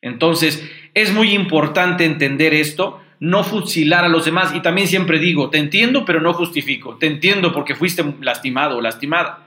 Entonces, 0.00 0.62
es 0.94 1.12
muy 1.12 1.32
importante 1.32 2.04
entender 2.04 2.54
esto, 2.54 3.00
no 3.24 3.42
fusilar 3.42 4.04
a 4.04 4.08
los 4.08 4.26
demás. 4.26 4.54
Y 4.54 4.60
también 4.60 4.86
siempre 4.86 5.18
digo, 5.18 5.48
te 5.48 5.58
entiendo, 5.58 6.04
pero 6.04 6.20
no 6.20 6.34
justifico. 6.34 6.96
Te 6.96 7.06
entiendo 7.06 7.52
porque 7.52 7.74
fuiste 7.74 8.04
lastimado 8.20 8.76
o 8.76 8.80
lastimada, 8.82 9.46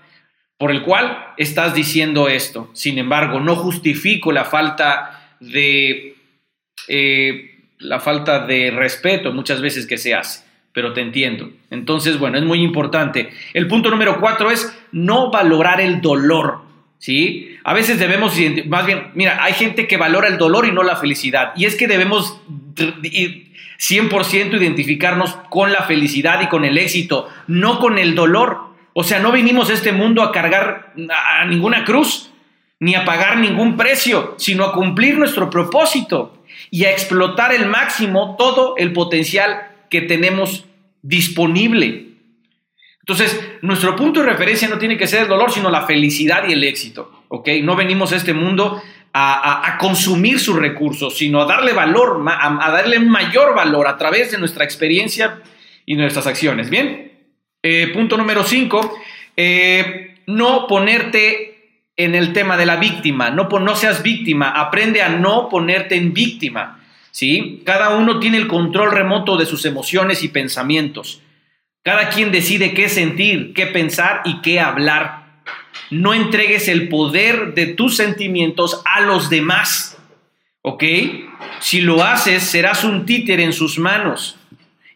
por 0.57 0.71
el 0.71 0.81
cual 0.81 1.33
estás 1.37 1.75
diciendo 1.75 2.27
esto. 2.27 2.69
Sin 2.73 2.97
embargo, 2.97 3.39
no 3.39 3.55
justifico 3.55 4.31
la 4.31 4.45
falta 4.45 5.35
de 5.39 6.15
eh, 6.87 7.51
la 7.79 7.99
falta 7.99 8.47
de 8.47 8.71
respeto 8.71 9.31
muchas 9.31 9.61
veces 9.61 9.85
que 9.85 9.99
se 9.99 10.15
hace, 10.15 10.43
pero 10.73 10.93
te 10.93 11.01
entiendo. 11.01 11.51
Entonces, 11.69 12.17
bueno, 12.17 12.39
es 12.39 12.43
muy 12.43 12.63
importante. 12.63 13.29
El 13.53 13.67
punto 13.67 13.91
número 13.91 14.19
cuatro 14.19 14.49
es 14.49 14.75
no 14.91 15.29
valorar 15.29 15.79
el 15.81 16.01
dolor. 16.01 16.65
¿Sí? 16.99 17.55
A 17.63 17.75
veces 17.75 17.99
debemos, 17.99 18.35
más 18.65 18.87
bien, 18.87 19.11
mira, 19.13 19.43
hay 19.43 19.53
gente 19.53 19.85
que 19.85 19.97
valora 19.97 20.29
el 20.29 20.39
dolor 20.39 20.65
y 20.65 20.71
no 20.71 20.81
la 20.81 20.95
felicidad. 20.95 21.53
Y 21.55 21.65
es 21.65 21.75
que 21.75 21.87
debemos 21.87 22.41
100% 23.79 24.57
identificarnos 24.57 25.35
con 25.49 25.71
la 25.71 25.83
felicidad 25.83 26.41
y 26.41 26.47
con 26.47 26.65
el 26.65 26.77
éxito, 26.77 27.29
no 27.47 27.79
con 27.79 27.97
el 27.97 28.15
dolor. 28.15 28.59
O 28.93 29.03
sea, 29.03 29.19
no 29.19 29.31
vinimos 29.31 29.69
a 29.69 29.73
este 29.73 29.91
mundo 29.91 30.23
a 30.23 30.31
cargar 30.31 30.93
a 31.09 31.45
ninguna 31.45 31.83
cruz, 31.83 32.31
ni 32.79 32.95
a 32.95 33.05
pagar 33.05 33.37
ningún 33.37 33.77
precio, 33.77 34.35
sino 34.37 34.63
a 34.65 34.73
cumplir 34.73 35.17
nuestro 35.17 35.49
propósito 35.49 36.43
y 36.71 36.85
a 36.85 36.91
explotar 36.91 37.53
el 37.53 37.67
máximo 37.67 38.35
todo 38.37 38.75
el 38.77 38.93
potencial 38.93 39.67
que 39.89 40.01
tenemos 40.01 40.65
disponible. 41.01 42.07
Entonces, 42.99 43.39
nuestro 43.61 43.95
punto 43.95 44.19
de 44.19 44.25
referencia 44.25 44.67
no 44.67 44.77
tiene 44.77 44.97
que 44.97 45.07
ser 45.07 45.21
el 45.21 45.27
dolor, 45.29 45.51
sino 45.51 45.69
la 45.69 45.85
felicidad 45.85 46.47
y 46.47 46.53
el 46.53 46.63
éxito. 46.63 47.23
¿ok? 47.29 47.49
No 47.63 47.75
venimos 47.75 48.11
a 48.11 48.17
este 48.17 48.33
mundo 48.33 48.81
a, 49.13 49.77
consumir 49.79 50.39
sus 50.39 50.55
recursos, 50.55 51.17
sino 51.17 51.41
a 51.41 51.45
darle 51.45 51.73
valor, 51.73 52.23
a, 52.27 52.71
darle 52.71 52.99
mayor 52.99 53.55
valor 53.55 53.87
a 53.87 53.97
través 53.97 54.31
de 54.31 54.37
nuestra 54.37 54.63
experiencia 54.63 55.41
y 55.85 55.95
nuestras 55.95 56.27
acciones. 56.27 56.69
Bien, 56.69 57.11
eh, 57.63 57.91
punto 57.93 58.17
número 58.17 58.43
cinco, 58.43 58.99
eh, 59.35 60.15
no 60.27 60.67
ponerte 60.67 61.57
en 61.97 62.13
el 62.13 62.31
tema 62.31 62.55
de 62.57 62.65
la 62.65 62.77
víctima. 62.77 63.31
No, 63.31 63.47
no 63.47 63.75
seas 63.75 64.03
víctima, 64.03 64.51
aprende 64.51 65.01
a 65.01 65.09
no 65.09 65.49
ponerte 65.49 65.95
en 65.95 66.13
víctima. 66.13 66.79
¿sí? 67.11 67.63
Cada 67.65 67.97
uno 67.97 68.19
tiene 68.19 68.37
el 68.37 68.47
control 68.47 68.91
remoto 68.91 69.37
de 69.37 69.47
sus 69.47 69.65
emociones 69.65 70.23
y 70.23 70.27
pensamientos. 70.29 71.21
Cada 71.83 72.09
quien 72.09 72.31
decide 72.31 72.73
qué 72.73 72.89
sentir, 72.89 73.53
qué 73.53 73.65
pensar 73.65 74.21
y 74.25 74.41
qué 74.41 74.59
hablar. 74.59 75.26
No 75.89 76.13
entregues 76.13 76.67
el 76.67 76.89
poder 76.89 77.53
de 77.53 77.67
tus 77.67 77.95
sentimientos 77.95 78.81
a 78.85 79.01
los 79.01 79.29
demás. 79.29 79.97
¿Ok? 80.61 80.83
Si 81.59 81.81
lo 81.81 82.03
haces, 82.03 82.43
serás 82.43 82.83
un 82.83 83.05
títer 83.05 83.39
en 83.39 83.53
sus 83.53 83.79
manos 83.79 84.37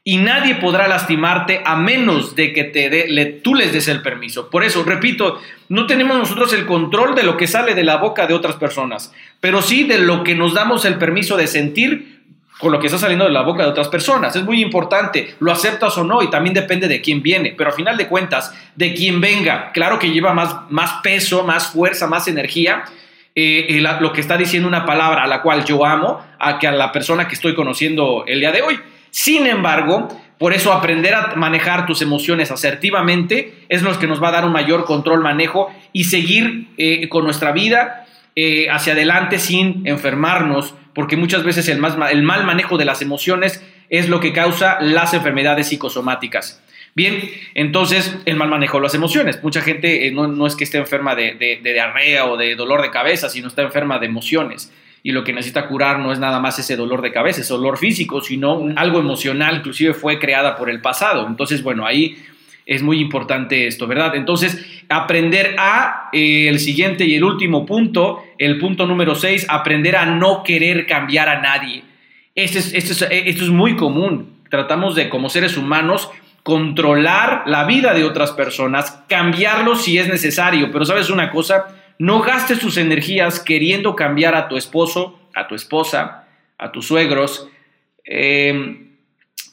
y 0.04 0.18
nadie 0.18 0.56
podrá 0.56 0.88
lastimarte 0.88 1.62
a 1.64 1.76
menos 1.76 2.36
de 2.36 2.54
que 2.54 2.64
te 2.64 3.08
le, 3.08 3.26
tú 3.26 3.54
les 3.54 3.72
des 3.72 3.88
el 3.88 4.02
permiso. 4.02 4.50
Por 4.50 4.64
eso, 4.64 4.84
repito, 4.84 5.40
no 5.70 5.86
tenemos 5.86 6.18
nosotros 6.18 6.54
el 6.54 6.66
control 6.66 7.14
de 7.14 7.24
lo 7.24 7.38
que 7.38 7.48
sale 7.48 7.76
de 7.76 7.84
la 7.84 7.98
boca 7.98 8.26
de 8.26 8.34
otras 8.34 8.56
personas, 8.56 9.14
pero 9.40 9.62
sí 9.62 9.84
de 9.84 10.00
lo 10.00 10.24
que 10.24 10.34
nos 10.34 10.56
damos 10.56 10.86
el 10.86 10.98
permiso 10.98 11.38
de 11.38 11.48
sentir 11.48 12.21
con 12.62 12.72
lo 12.72 12.80
que 12.80 12.86
está 12.86 13.00
saliendo 13.00 13.26
de 13.26 13.32
la 13.32 13.42
boca 13.42 13.64
de 13.64 13.70
otras 13.70 13.90
personas. 13.90 14.36
Es 14.36 14.44
muy 14.44 14.62
importante, 14.62 15.36
lo 15.40 15.52
aceptas 15.52 15.98
o 15.98 16.04
no, 16.04 16.22
y 16.22 16.30
también 16.30 16.54
depende 16.54 16.88
de 16.88 17.02
quién 17.02 17.22
viene, 17.22 17.56
pero 17.58 17.72
al 17.72 17.76
final 17.76 17.98
de 17.98 18.08
cuentas, 18.08 18.54
de 18.76 18.94
quién 18.94 19.20
venga, 19.20 19.72
claro 19.72 19.98
que 19.98 20.12
lleva 20.12 20.34
más, 20.34 20.56
más 20.70 21.02
peso, 21.02 21.44
más 21.44 21.72
fuerza, 21.72 22.08
más 22.08 22.28
energía, 22.28 22.84
eh, 23.34 23.82
lo 24.00 24.14
que 24.14 24.22
está 24.22 24.38
diciendo 24.38 24.68
una 24.68 24.86
palabra 24.86 25.24
a 25.24 25.28
la 25.28 25.42
cual 25.42 25.66
yo 25.66 25.84
amo, 25.86 26.24
a 26.38 26.60
que 26.60 26.68
a 26.68 26.72
la 26.72 26.92
persona 26.92 27.28
que 27.28 27.36
estoy 27.36 27.56
conociendo 27.56 28.26
el 28.28 28.40
día 28.40 28.52
de 28.52 28.62
hoy. 28.62 28.80
Sin 29.10 29.48
embargo, 29.48 30.08
por 30.38 30.54
eso 30.54 30.72
aprender 30.74 31.14
a 31.16 31.36
manejar 31.36 31.86
tus 31.86 32.02
emociones 32.02 32.52
asertivamente 32.52 33.66
es 33.70 33.82
lo 33.82 33.98
que 33.98 34.08
nos 34.08 34.22
va 34.22 34.30
a 34.30 34.32
dar 34.32 34.46
un 34.46 34.52
mayor 34.52 34.86
control, 34.86 35.22
manejo 35.22 35.74
y 35.94 36.06
seguir 36.06 36.68
eh, 36.78 37.08
con 37.10 37.24
nuestra 37.24 37.52
vida 37.52 38.01
eh, 38.36 38.70
hacia 38.70 38.94
adelante 38.94 39.40
sin 39.40 39.86
enfermarnos, 39.86 40.74
porque 40.94 41.18
muchas 41.18 41.44
veces 41.44 41.68
el, 41.68 41.80
mal 41.80 42.46
manejo 42.46 42.78
de 42.78 42.86
las 42.86 43.02
emociones 43.02 43.62
es 43.90 44.08
lo 44.08 44.22
que 44.22 44.32
causa 44.32 44.80
las 44.80 45.14
enfermedades 45.14 45.68
psicosomáticas. 45.68 46.64
Bien, 46.96 47.30
entonces 47.56 48.18
el 48.26 48.36
mal 48.36 48.50
manejo 48.50 48.78
de 48.78 48.84
las 48.84 48.96
emociones. 48.96 49.44
Mucha 49.44 49.62
gente 49.62 50.08
eh, 50.08 50.12
no, 50.12 50.46
es 50.48 50.56
que 50.56 50.64
esté 50.64 50.78
enferma 50.78 51.16
de, 51.16 51.36
de, 51.36 51.74
diarrea 51.74 52.26
o 52.26 52.38
de 52.38 52.56
dolor 52.56 52.82
de 52.82 52.90
cabeza, 52.90 53.30
sino 53.30 53.48
está 53.48 53.64
enferma 53.64 54.00
de 54.00 54.06
emociones. 54.06 54.72
Y 55.04 55.12
lo 55.12 55.24
que 55.24 55.34
necesita 55.34 55.68
curar 55.68 56.00
no 56.00 56.14
es 56.14 56.20
nada 56.20 56.40
más 56.40 56.60
ese 56.60 56.76
dolor 56.76 57.02
de 57.02 57.12
cabeza, 57.12 57.42
ese 57.42 57.54
dolor 57.54 57.78
físico, 57.78 58.22
sino 58.22 58.66
algo 58.76 59.00
emocional, 59.00 59.58
inclusive 59.58 59.94
fue 59.94 60.20
creada 60.20 60.56
por 60.56 60.70
el 60.70 60.80
pasado. 60.80 61.28
Entonces, 61.28 61.64
bueno, 61.64 61.86
ahí 61.86 62.18
es 62.66 62.84
muy 62.84 63.00
importante 63.00 63.68
esto, 63.68 63.88
¿verdad? 63.88 64.16
Entonces, 64.16 64.84
aprender 64.90 65.56
a, 65.58 66.10
eh, 66.14 66.48
el 66.48 66.60
siguiente 66.60 67.06
y 67.06 67.16
el 67.16 67.24
último 67.24 67.66
punto, 67.66 68.24
el 68.38 68.60
punto 68.60 68.86
número 68.86 69.16
6, 69.16 69.48
aprender 69.50 69.96
a 69.96 70.06
no 70.06 70.44
querer 70.44 70.86
cambiar 70.86 71.30
a 71.30 71.42
nadie. 71.42 71.84
Esto 72.36 72.60
es, 72.60 72.74
esto, 72.74 73.06
esto 73.10 73.44
es 73.44 73.50
muy 73.50 73.76
común. 73.76 74.42
Tratamos 74.50 74.96
de, 74.96 75.10
como 75.10 75.30
seres 75.30 75.58
humanos, 75.58 76.10
controlar 76.44 77.44
la 77.46 77.66
vida 77.66 77.94
de 77.94 78.04
otras 78.04 78.32
personas, 78.32 79.04
cambiarlos 79.08 79.84
si 79.84 79.98
es 79.98 80.08
necesario. 80.08 80.72
Pero 80.72 80.86
sabes 80.86 81.10
una 81.10 81.32
cosa, 81.32 81.68
no 82.00 82.22
gastes 82.22 82.60
tus 82.60 82.78
energías 82.78 83.40
queriendo 83.40 83.96
cambiar 83.96 84.36
a 84.36 84.48
tu 84.48 84.58
esposo, 84.58 85.20
a 85.34 85.48
tu 85.48 85.56
esposa, 85.56 86.28
a 86.58 86.72
tus 86.72 86.88
suegros. 86.88 87.48
Eh, 88.06 88.88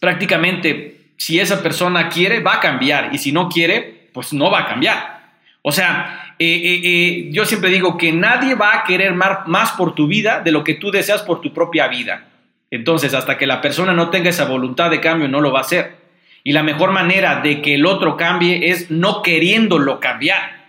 prácticamente 0.01 0.98
si 1.19 1.41
esa 1.41 1.63
persona 1.63 2.09
quiere, 2.09 2.41
va 2.41 2.55
a 2.55 2.61
cambiar. 2.61 3.11
Y 3.13 3.19
si 3.19 3.33
no 3.33 3.49
quiere, 3.49 4.09
pues 4.15 4.33
no 4.33 4.51
va 4.51 4.61
a 4.61 4.69
cambiar. 4.69 5.19
O 5.63 5.73
sea, 5.73 6.35
eh, 6.39 6.47
eh, 6.47 6.81
eh, 6.85 7.29
yo 7.33 7.45
siempre 7.45 7.71
digo 7.71 7.99
que 7.99 8.13
nadie 8.13 8.55
va 8.55 8.77
a 8.77 8.85
querer 8.85 9.13
más 9.15 9.73
por 9.73 9.95
tu 9.95 10.07
vida 10.07 10.41
de 10.41 10.53
lo 10.53 10.63
que 10.63 10.75
tú 10.75 10.93
deseas 10.93 11.23
por 11.23 11.41
tu 11.41 11.53
propia 11.53 11.89
vida. 11.89 12.29
Entonces, 12.71 13.15
hasta 13.15 13.37
que 13.37 13.49
la 13.49 13.61
persona 13.61 13.93
no 13.93 14.11
tenga 14.11 14.31
esa 14.31 14.45
voluntad 14.45 14.91
de 14.91 15.01
cambio, 15.01 15.29
no 15.29 15.41
lo 15.41 15.51
va 15.51 15.59
a 15.59 15.63
hacer. 15.63 15.97
Y 16.45 16.53
la 16.53 16.63
mejor 16.63 16.93
manera 16.93 17.41
de 17.41 17.61
que 17.61 17.75
el 17.75 17.85
otro 17.85 18.17
cambie 18.17 18.71
es 18.71 18.91
no 18.91 19.23
queriéndolo 19.23 19.99
cambiar. 19.99 20.69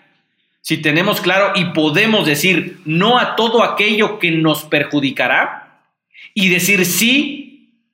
Si 0.62 0.77
tenemos 0.77 1.22
claro 1.22 1.51
y 1.56 1.65
podemos 1.65 2.25
decir 2.25 2.79
no 2.86 3.20
a 3.20 3.36
todo 3.36 3.63
aquello 3.63 4.18
que 4.18 4.32
nos 4.32 4.63
perjudicará 4.63 5.82
y 6.34 6.50
decir 6.50 6.86
sí 6.86 7.49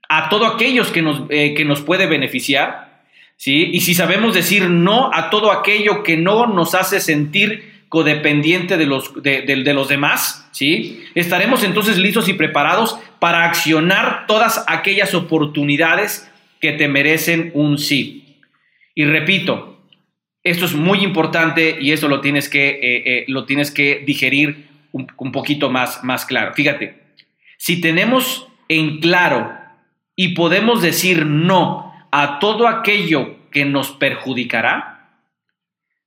a 0.10 0.30
todo 0.30 0.46
aquellos 0.46 0.90
que 0.90 1.02
nos, 1.02 1.24
eh, 1.30 1.54
que 1.56 1.66
nos 1.66 1.82
puede 1.82 2.06
beneficiar, 2.06 3.04
¿sí? 3.38 3.70
Y 3.74 3.82
si 3.82 3.94
sabemos 3.94 4.34
decir 4.34 4.70
no 4.70 5.12
a 5.14 5.30
todo 5.30 5.52
aquello 5.52 6.04
que 6.04 6.18
no 6.18 6.48
nos 6.48 6.76
hace 6.76 7.00
sentir 7.00 7.76
codependiente 7.90 8.78
de 8.78 8.86
los, 8.86 9.12
de, 9.22 9.74
los 9.74 9.88
demás, 9.88 10.48
¿sí? 10.52 11.04
Estaremos 11.16 11.64
entonces 11.64 11.98
listos 11.98 12.28
y 12.28 12.34
preparados 12.34 13.00
para 13.20 13.46
accionar 13.46 14.26
todas 14.28 14.64
aquellas 14.68 15.14
oportunidades 15.14 16.30
que 16.60 16.74
te 16.74 16.88
merecen 16.88 17.52
un 17.54 17.78
sí. 17.78 18.42
Y 18.96 19.06
repito, 19.06 19.80
esto 20.44 20.66
es 20.66 20.74
muy 20.74 21.04
importante 21.04 21.78
y 21.80 21.92
eso 21.92 22.08
lo 22.08 22.22
tienes 22.22 22.50
que, 22.50 22.70
eh, 22.70 23.04
eh, 23.06 23.26
lo 23.28 23.46
tienes 23.46 23.72
que 23.72 24.04
digerir 24.06 24.68
un, 24.92 25.08
un 25.18 25.32
poquito 25.32 25.70
más, 25.70 26.04
más 26.04 26.26
claro. 26.26 26.54
Fíjate, 26.54 27.02
si 27.58 27.82
tenemos 27.82 28.48
en 28.68 29.00
claro 29.00 29.65
y 30.16 30.30
podemos 30.30 30.82
decir 30.82 31.26
no 31.26 31.94
a 32.12 32.40
todo 32.40 32.68
aquello 32.68 33.50
que 33.52 33.66
nos 33.66 33.92
perjudicará, 33.92 34.96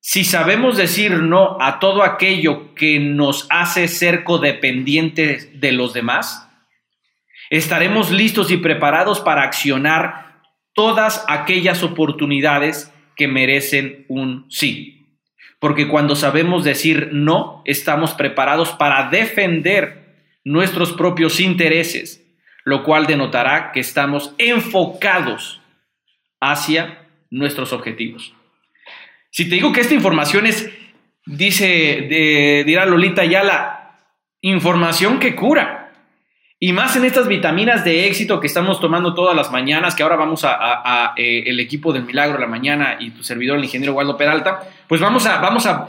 si 0.01 0.25
sabemos 0.25 0.77
decir 0.77 1.13
no 1.23 1.59
a 1.61 1.81
todo 1.81 2.03
aquello 2.03 2.75
que 2.75 2.99
nos 2.99 3.47
hace 3.51 3.89
ser 3.89 4.25
codependientes 4.25 5.61
de 5.61 5.73
los 5.73 5.93
demás, 5.93 6.49
estaremos 7.51 8.11
listos 8.11 8.51
y 8.51 8.57
preparados 8.57 9.21
para 9.21 9.43
accionar 9.43 10.41
todas 10.73 11.25
aquellas 11.29 11.83
oportunidades 11.83 12.93
que 13.17 13.29
merecen 13.29 14.07
un 14.09 14.47
sí. 14.49 15.19
Porque 15.59 15.89
cuando 15.89 16.15
sabemos 16.15 16.65
decir 16.65 17.11
no, 17.13 17.63
estamos 17.67 18.15
preparados 18.15 18.71
para 18.71 19.11
defender 19.11 20.39
nuestros 20.45 20.93
propios 20.93 21.41
intereses 21.41 22.28
lo 22.69 22.85
cual 22.85 23.07
denotará 23.07 23.73
que 23.73 23.81
estamos 23.81 24.35
enfocados 24.37 25.63
hacia 26.39 27.07
nuestros 27.31 27.73
objetivos. 27.73 28.35
Si 29.31 29.49
te 29.49 29.55
digo 29.55 29.73
que 29.73 29.81
esta 29.81 29.95
información 29.95 30.45
es, 30.45 30.71
dice, 31.25 31.67
de, 31.67 32.65
dirá 32.67 32.85
Lolita 32.85 33.25
ya 33.25 33.43
la 33.43 33.97
información 34.43 35.19
que 35.19 35.35
cura. 35.35 35.95
Y 36.61 36.75
más 36.75 36.95
en 36.97 37.07
estas 37.07 37.27
vitaminas 37.27 37.85
de 37.87 38.07
éxito 38.07 38.39
que 38.39 38.49
estamos 38.49 38.81
tomando 38.81 39.15
todas 39.15 39.35
las 39.35 39.51
mañanas, 39.51 39.95
que 39.95 40.03
ahora 40.03 40.17
vamos 40.17 40.45
a, 40.45 41.15
eh, 41.17 41.45
el 41.47 41.61
equipo 41.61 41.95
del 41.95 42.05
Milagro 42.05 42.35
de 42.35 42.43
la 42.43 42.49
Mañana 42.49 42.99
y 43.01 43.13
tu 43.13 43.23
servidor, 43.23 43.57
el 43.57 43.65
ingeniero 43.65 43.95
Waldo 43.95 44.19
Peralta, 44.19 44.69
pues 44.87 45.01
vamos 45.01 45.25
a, 45.25 45.39
vamos 45.39 45.65
a, 45.67 45.89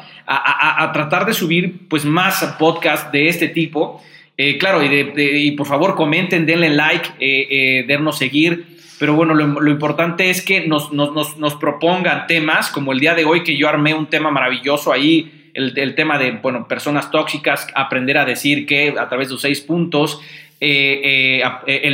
tratar 0.93 1.25
de 1.25 1.33
subir 1.33 1.89
pues 1.89 2.05
más 2.05 2.41
podcast 2.57 3.12
de 3.12 3.27
este 3.27 3.50
tipo 3.50 4.01
eh, 4.41 4.58
claro, 4.58 4.81
y, 4.81 5.51
por 5.51 5.67
favor 5.67 5.96
comenten, 5.96 6.46
denle 6.46 6.69
like, 6.69 7.10
eh, 7.19 7.84
eh 7.89 8.13
seguir. 8.13 8.67
Pero 8.98 9.13
bueno, 9.13 9.34
lo, 9.34 9.69
importante 9.69 10.29
es 10.29 10.41
que 10.41 10.65
nos, 10.65 10.93
nos, 10.93 11.55
propongan 11.55 12.25
temas, 12.25 12.69
como 12.69 12.93
el 12.93 13.01
día 13.01 13.15
de 13.15 13.25
hoy 13.25 13.43
que 13.43 13.58
yo 13.58 13.67
armé 13.67 13.93
un 13.93 14.05
tema 14.05 14.31
maravilloso 14.31 14.93
ahí, 14.93 15.51
el, 15.53 15.93
tema 15.93 16.17
de, 16.17 16.31
bueno, 16.31 16.69
personas 16.69 17.12
tóxicas, 17.12 17.67
aprender 17.75 18.17
a 18.17 18.24
decir 18.24 18.65
que 18.65 18.96
a 18.98 19.10
través 19.10 19.27
de 19.27 19.34
los 19.34 19.41
seis 19.41 19.60
puntos, 19.60 20.22
eh, 20.62 21.43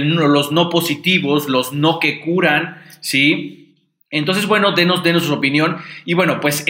los 0.03 0.51
no 0.51 0.69
positivos, 0.69 1.49
los 1.49 1.73
no 1.73 1.99
que 1.99 2.19
curan, 2.19 2.79
¿sí? 3.01 3.73
Entonces, 4.11 4.45
bueno, 4.45 4.73
denos, 4.73 5.01
denos 5.01 5.23
su 5.23 5.33
opinión. 5.33 5.77
Y 6.05 6.13
bueno, 6.13 6.39
pues 6.39 6.63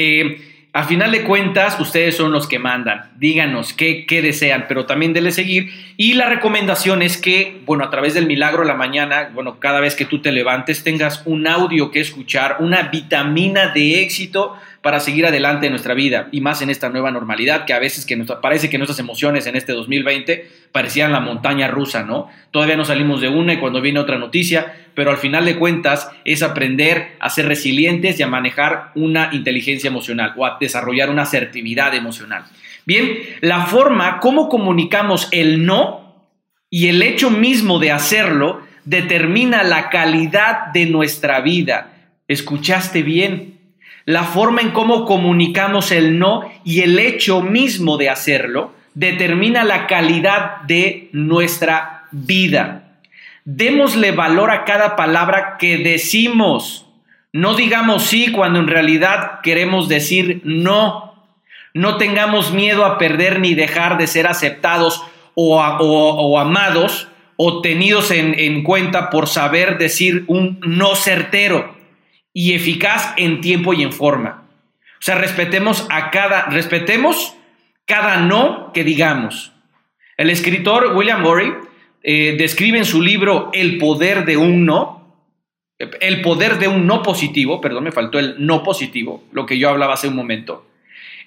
a 0.76 0.84
final 0.84 1.10
de 1.14 1.24
cuentas, 1.24 1.80
ustedes 1.80 2.18
son 2.18 2.34
los 2.34 2.50
que 2.50 2.60
mandan. 2.60 3.10
Díganos 3.16 3.72
qué, 3.72 4.06
qué, 4.06 4.22
desean, 4.22 4.66
pero 4.68 4.86
también 4.86 5.14
denle 5.14 5.32
seguir. 5.32 5.72
Y 5.96 6.16
la 6.16 6.28
recomendación 6.28 7.02
es 7.02 7.16
que, 7.16 7.62
bueno, 7.66 7.86
a 7.86 7.90
través 7.90 8.14
del 8.14 8.26
milagro 8.26 8.64
de 8.64 8.68
la 8.68 8.74
mañana, 8.74 9.30
bueno, 9.34 9.58
cada 9.62 9.80
vez 9.80 9.96
que 9.96 10.04
tú 10.04 10.20
te 10.20 10.34
levantes, 10.34 10.84
tengas 10.84 11.22
un 11.24 11.48
audio 11.48 11.92
que 11.92 12.02
escuchar, 12.02 12.58
una 12.60 12.90
vitamina 12.90 13.70
de 13.70 14.02
éxito 14.02 14.58
para 14.86 15.00
seguir 15.00 15.26
adelante 15.26 15.66
en 15.66 15.72
nuestra 15.72 15.96
vida 15.96 16.28
y 16.32 16.42
más 16.42 16.62
en 16.62 16.70
esta 16.70 16.90
nueva 16.90 17.10
normalidad 17.10 17.66
que 17.66 17.74
a 17.74 17.80
veces 17.80 18.06
que 18.06 18.16
nos, 18.16 18.32
parece 18.34 18.70
que 18.70 18.78
nuestras 18.78 19.00
emociones 19.00 19.48
en 19.48 19.56
este 19.56 19.74
2020 19.74 20.48
parecían 20.72 21.12
la 21.12 21.20
montaña 21.20 21.68
rusa, 21.68 22.04
¿no? 22.04 22.30
Todavía 22.52 22.78
no 22.78 22.86
salimos 22.86 23.20
de 23.20 23.28
una 23.28 23.54
y 23.54 23.58
cuando 23.58 23.82
viene 23.82 23.98
otra 23.98 24.20
noticia, 24.20 24.76
pero 24.94 25.10
al 25.10 25.18
final 25.18 25.44
de 25.44 25.58
cuentas 25.58 26.12
es 26.24 26.44
aprender 26.44 27.16
a 27.20 27.32
ser 27.32 27.48
resilientes 27.48 28.20
y 28.20 28.22
a 28.22 28.28
manejar 28.28 28.92
una 28.94 29.32
inteligencia 29.34 29.88
emocional 29.88 30.36
o 30.38 30.46
a 30.46 30.58
desarrollar 30.60 31.10
una 31.10 31.24
asertividad 31.24 31.96
emocional. 31.96 32.44
Bien, 32.86 33.18
la 33.42 33.66
forma 33.66 34.20
como 34.20 34.50
comunicamos 34.50 35.30
el 35.32 35.66
no 35.66 36.30
y 36.70 36.90
el 36.90 37.02
hecho 37.02 37.32
mismo 37.32 37.80
de 37.80 37.92
hacerlo 37.92 38.62
determina 38.84 39.64
la 39.64 39.90
calidad 39.90 40.68
de 40.76 40.86
nuestra 40.86 41.42
vida. 41.42 41.92
¿Escuchaste 42.28 43.02
bien? 43.02 43.55
La 44.06 44.24
forma 44.24 44.62
en 44.62 44.72
cómo 44.72 45.06
comunicamos 45.06 45.92
el 45.92 46.20
no 46.20 46.50
y 46.64 46.82
el 46.82 47.00
hecho 47.00 47.42
mismo 47.42 47.98
de 47.98 48.10
hacerlo 48.10 48.72
determina 48.94 49.64
la 49.64 49.88
calidad 49.88 50.62
de 50.62 51.10
nuestra 51.12 52.06
vida. 52.12 53.00
Démosle 53.46 54.12
valor 54.12 54.52
a 54.52 54.64
cada 54.64 54.96
palabra 54.96 55.58
que 55.60 55.78
decimos. 55.78 56.86
No 57.34 57.56
digamos 57.56 58.04
sí 58.04 58.32
cuando 58.32 58.60
en 58.60 58.68
realidad 58.68 59.42
queremos 59.42 59.90
decir 59.90 60.42
no. 60.44 61.26
No 61.74 61.98
tengamos 61.98 62.54
miedo 62.54 62.86
a 62.86 62.98
perder 62.98 63.40
ni 63.40 63.56
dejar 63.56 63.98
de 63.98 64.08
ser 64.08 64.28
aceptados 64.28 65.04
o, 65.34 66.40
amados 66.40 67.10
o 67.36 67.62
tenidos 67.62 68.12
en, 68.12 68.40
en 68.40 68.64
cuenta 68.64 69.10
por 69.10 69.28
saber 69.28 69.78
decir 69.78 70.24
un 70.28 70.60
no 70.62 70.96
certero 70.96 71.75
y 72.38 72.54
eficaz 72.54 73.14
en 73.16 73.40
tiempo 73.40 73.74
y 73.74 73.82
en 73.82 73.94
forma. 73.94 74.44
O 75.00 75.02
sea, 75.02 75.16
respetemos 75.16 75.88
a 75.90 76.12
cada, 76.12 76.48
respetemos 76.48 77.34
cada 77.86 78.18
no 78.18 78.74
que 78.74 78.84
digamos. 78.84 79.54
El 80.18 80.30
escritor 80.30 80.96
William 80.96 81.22
Murray 81.22 81.54
eh, 82.04 82.36
describe 82.38 82.78
en 82.78 82.86
su 82.86 83.02
libro 83.02 83.52
El 83.54 83.78
poder 83.78 84.26
de 84.26 84.36
un 84.36 84.66
no, 84.66 85.16
el 85.80 86.22
poder 86.22 86.60
de 86.60 86.68
un 86.68 86.86
no 86.86 87.02
positivo, 87.02 87.62
perdón, 87.62 87.86
me 87.86 87.94
faltó 87.94 88.20
el 88.20 88.36
no 88.38 88.64
positivo, 88.64 89.24
lo 89.32 89.46
que 89.46 89.58
yo 89.58 89.70
hablaba 89.70 89.94
hace 89.94 90.10
un 90.10 90.16
momento. 90.16 90.68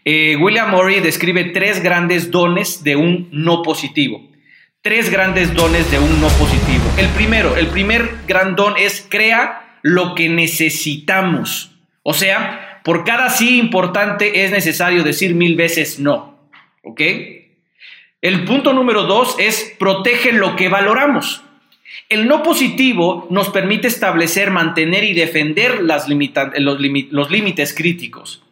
Eh, 0.04 0.36
William 0.36 0.70
Murray 0.70 1.00
describe 1.00 1.44
tres 1.44 1.82
grandes 1.82 2.30
dones 2.30 2.84
de 2.84 2.96
un 2.96 3.28
no 3.32 3.62
positivo. 3.62 4.28
Tres 4.82 5.10
grandes 5.10 5.54
dones 5.54 5.90
de 5.90 5.98
un 5.98 6.20
no 6.20 6.28
positivo. 6.28 6.84
El 6.98 7.08
primero, 7.08 7.56
el 7.56 7.68
primer 7.68 8.10
gran 8.26 8.56
don 8.56 8.74
es 8.76 9.06
crea 9.08 9.67
lo 9.82 10.14
que 10.14 10.28
necesitamos. 10.28 11.72
O 12.02 12.14
sea, 12.14 12.80
por 12.84 13.04
cada 13.04 13.30
sí 13.30 13.58
importante 13.58 14.44
es 14.44 14.50
necesario 14.50 15.02
decir 15.02 15.34
mil 15.34 15.56
veces 15.56 15.98
no. 15.98 16.38
¿Ok? 16.82 17.02
El 18.20 18.44
punto 18.44 18.72
número 18.72 19.04
dos 19.04 19.36
es 19.38 19.74
protege 19.78 20.32
lo 20.32 20.56
que 20.56 20.68
valoramos. 20.68 21.42
El 22.08 22.26
no 22.26 22.42
positivo 22.42 23.26
nos 23.30 23.50
permite 23.50 23.88
establecer, 23.88 24.50
mantener 24.50 25.04
y 25.04 25.12
defender 25.12 25.82
las 25.82 26.08
los, 26.08 26.78
los 27.10 27.30
límites 27.30 27.74
críticos. 27.74 28.42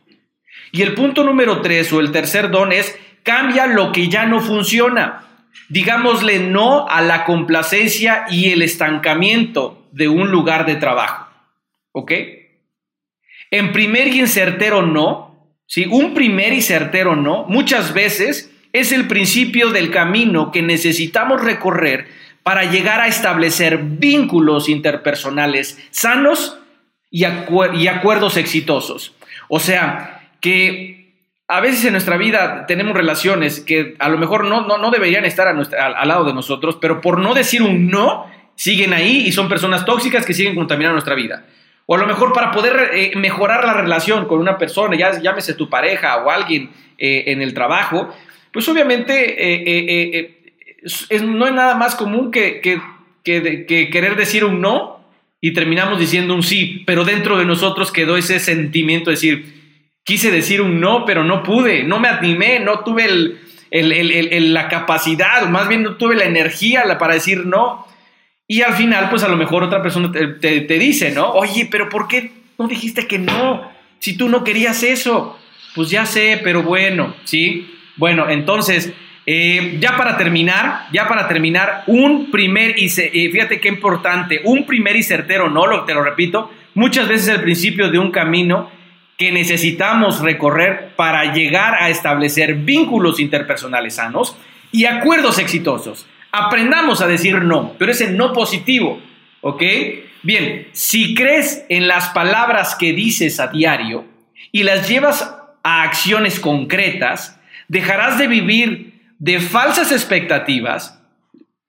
Y 0.72 0.82
el 0.82 0.94
punto 0.94 1.24
número 1.24 1.62
tres 1.62 1.92
o 1.92 2.00
el 2.00 2.12
tercer 2.12 2.50
don 2.50 2.72
es 2.72 2.98
cambia 3.22 3.66
lo 3.66 3.92
que 3.92 4.08
ya 4.08 4.26
no 4.26 4.40
funciona. 4.40 5.22
Digámosle 5.68 6.40
no 6.40 6.86
a 6.86 7.00
la 7.00 7.24
complacencia 7.24 8.26
y 8.30 8.50
el 8.50 8.62
estancamiento 8.62 9.85
de 9.96 10.08
un 10.08 10.30
lugar 10.30 10.66
de 10.66 10.76
trabajo. 10.76 11.26
¿Ok? 11.92 12.12
En 13.50 13.72
primer 13.72 14.08
y 14.08 14.20
en 14.20 14.28
certero 14.28 14.82
no, 14.82 15.56
¿sí? 15.66 15.86
Un 15.90 16.12
primer 16.12 16.52
y 16.52 16.60
certero 16.60 17.16
no, 17.16 17.44
muchas 17.48 17.94
veces 17.94 18.52
es 18.74 18.92
el 18.92 19.08
principio 19.08 19.70
del 19.70 19.90
camino 19.90 20.52
que 20.52 20.60
necesitamos 20.60 21.42
recorrer 21.42 22.08
para 22.42 22.64
llegar 22.64 23.00
a 23.00 23.06
establecer 23.06 23.78
vínculos 23.78 24.68
interpersonales 24.68 25.78
sanos 25.90 26.58
y, 27.10 27.24
acuerdos 27.24 28.36
exitosos. 28.36 29.14
O 29.48 29.60
sea, 29.60 30.30
que 30.42 31.14
a 31.48 31.60
veces 31.60 31.86
en 31.86 31.92
nuestra 31.92 32.18
vida 32.18 32.66
tenemos 32.66 32.94
relaciones 32.94 33.60
que 33.60 33.94
a 33.98 34.10
lo 34.10 34.18
mejor 34.18 34.44
no, 34.44 34.90
deberían 34.90 35.24
estar 35.24 35.48
al, 35.48 36.08
lado 36.08 36.24
de 36.24 36.34
nosotros, 36.34 36.76
pero 36.80 37.00
por 37.00 37.18
no 37.18 37.32
decir 37.32 37.62
un 37.62 37.88
no, 37.88 38.26
siguen 38.56 38.92
ahí 38.92 39.26
y 39.26 39.32
son 39.32 39.48
personas 39.48 39.84
tóxicas 39.84 40.26
que 40.26 40.34
siguen 40.34 40.54
contaminando 40.54 40.94
nuestra 40.94 41.14
vida. 41.14 41.44
O 41.86 41.94
a 41.94 41.98
lo 41.98 42.06
mejor 42.06 42.32
para 42.32 42.50
poder 42.50 42.90
eh, 42.92 43.12
mejorar 43.14 43.64
la 43.64 43.74
relación 43.74 44.26
con 44.26 44.40
una 44.40 44.58
persona, 44.58 44.96
ya 44.96 45.20
llámese 45.20 45.54
tu 45.54 45.70
pareja 45.70 46.16
o 46.16 46.30
alguien 46.30 46.70
eh, 46.98 47.24
en 47.28 47.40
el 47.40 47.54
trabajo, 47.54 48.12
pues 48.52 48.68
obviamente 48.68 49.36
eh, 49.38 50.52
no 51.22 51.46
es 51.46 51.52
nada 51.52 51.76
más 51.76 51.94
común 51.94 52.32
que, 52.32 52.60
querer 53.22 54.16
decir 54.16 54.44
un 54.44 54.60
no 54.60 55.00
y 55.40 55.52
terminamos 55.52 56.00
diciendo 56.00 56.34
un 56.34 56.42
sí, 56.42 56.82
pero 56.86 57.04
dentro 57.04 57.38
de 57.38 57.44
nosotros 57.44 57.92
quedó 57.92 58.16
ese 58.16 58.40
sentimiento 58.40 59.10
de 59.10 59.16
decir, 59.16 59.54
quise 60.02 60.32
decir 60.32 60.60
un 60.60 60.80
no, 60.80 61.04
pero 61.04 61.22
no 61.22 61.44
pude, 61.44 61.84
no 61.84 62.00
me 62.00 62.08
animé, 62.08 62.58
no 62.58 62.80
tuve 62.80 63.36
la 63.70 64.68
capacidad, 64.68 65.48
más 65.48 65.68
bien 65.68 65.84
no 65.84 65.96
tuve 65.96 66.16
la 66.16 66.24
energía 66.24 66.98
para 66.98 67.14
decir 67.14 67.46
no. 67.46 67.85
Y 68.48 68.62
al 68.62 68.74
final, 68.74 69.10
pues 69.10 69.22
a 69.22 69.28
lo 69.28 69.36
mejor 69.36 69.64
otra 69.64 69.82
persona 69.82 70.10
te, 70.12 70.60
te 70.60 70.78
dice, 70.78 71.10
¿no? 71.10 71.30
Oye, 71.30 71.68
pero 71.70 71.88
¿por 71.88 72.06
qué 72.06 72.32
no 72.58 72.68
dijiste 72.68 73.06
que 73.06 73.18
no? 73.18 73.70
Si 73.98 74.16
tú 74.16 74.28
no 74.28 74.44
querías 74.44 74.82
eso. 74.82 75.38
Pues 75.74 75.90
ya 75.90 76.06
sé, 76.06 76.40
pero 76.42 76.62
bueno, 76.62 77.14
¿sí? 77.24 77.70
Bueno, 77.96 78.30
entonces, 78.30 78.94
eh, 79.26 79.76
ya 79.78 79.96
para 79.96 80.16
terminar, 80.16 80.86
ya 80.90 81.06
para 81.06 81.28
terminar, 81.28 81.84
un 81.86 82.30
primer 82.30 82.78
y 82.78 82.86
eh, 82.86 83.30
fíjate 83.30 83.60
qué 83.60 83.68
importante, 83.68 84.40
un 84.44 84.64
primer 84.64 84.96
y 84.96 85.02
certero 85.02 85.50
no, 85.50 85.66
lo, 85.66 85.84
te 85.84 85.92
lo 85.92 86.02
repito, 86.02 86.50
muchas 86.74 87.08
veces 87.08 87.28
el 87.28 87.42
principio 87.42 87.90
de 87.90 87.98
un 87.98 88.10
camino 88.10 88.70
que 89.18 89.32
necesitamos 89.32 90.20
recorrer 90.20 90.92
para 90.96 91.34
llegar 91.34 91.74
a 91.74 91.90
establecer 91.90 92.54
vínculos 92.54 93.20
interpersonales 93.20 93.96
sanos 93.96 94.36
y 94.72 94.84
acuerdos 94.84 95.38
exitosos. 95.38 96.06
Aprendamos 96.36 97.00
a 97.00 97.06
decir 97.06 97.42
no, 97.42 97.74
pero 97.78 97.92
ese 97.92 98.10
no 98.12 98.32
positivo, 98.32 99.00
¿ok? 99.40 99.62
Bien, 100.22 100.68
si 100.72 101.14
crees 101.14 101.64
en 101.68 101.88
las 101.88 102.08
palabras 102.10 102.74
que 102.74 102.92
dices 102.92 103.40
a 103.40 103.48
diario 103.48 104.04
y 104.52 104.64
las 104.64 104.88
llevas 104.88 105.34
a 105.62 105.82
acciones 105.82 106.40
concretas, 106.40 107.36
Dejarás 107.68 108.18
de 108.18 108.28
vivir 108.28 109.14
de 109.18 109.40
falsas 109.40 109.90
expectativas 109.90 111.02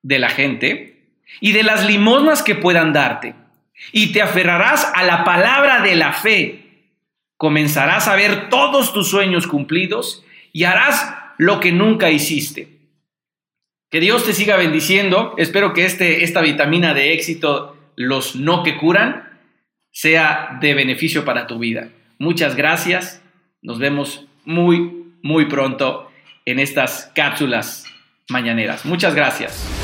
de 0.04 0.20
la 0.20 0.30
gente 0.30 1.08
y 1.40 1.54
de 1.54 1.64
las 1.64 1.86
limosnas 1.86 2.44
que 2.44 2.56
puedan 2.56 2.94
darte. 2.94 3.34
Y 3.92 4.12
te 4.12 4.22
aferrarás 4.22 4.92
a 4.96 5.04
la 5.04 5.24
palabra 5.24 5.82
de 5.82 5.96
la 5.96 6.14
fe. 6.14 6.94
Comenzarás 7.38 8.08
a 8.08 8.16
ver 8.16 8.50
todos 8.50 8.94
tus 8.94 9.10
sueños 9.10 9.48
cumplidos 9.48 10.24
y 10.52 10.64
harás 10.64 11.14
lo 11.38 11.60
que 11.60 11.72
nunca 11.72 12.10
hiciste. 12.10 12.77
Que 13.90 14.00
Dios 14.00 14.26
te 14.26 14.34
siga 14.34 14.58
bendiciendo. 14.58 15.34
Espero 15.38 15.74
que 15.74 15.86
este, 15.86 16.24
esta 16.24 16.42
vitamina 16.42 16.94
de 16.94 17.14
éxito, 17.14 17.78
los 17.96 18.36
no 18.36 18.64
que 18.64 18.78
curan, 18.78 19.40
sea 19.92 20.58
de 20.62 20.74
beneficio 20.74 21.26
para 21.26 21.48
tu 21.48 21.60
vida. 21.60 21.90
Muchas 22.20 22.56
gracias. 22.56 23.22
Nos 23.62 23.80
vemos 23.80 24.28
muy, 24.46 25.14
muy 25.22 25.46
pronto 25.46 26.12
en 26.46 26.60
estas 26.60 27.12
cápsulas 27.16 27.86
mañaneras. 28.30 28.86
Muchas 28.86 29.16
gracias. 29.16 29.77